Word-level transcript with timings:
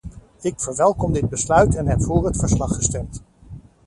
Ik 0.41 0.59
verwelkom 0.59 1.13
dit 1.13 1.29
besluit 1.29 1.75
en 1.75 1.87
heb 1.87 2.03
voor 2.03 2.25
het 2.25 2.37
verslag 2.37 2.75
gestemd. 2.75 3.21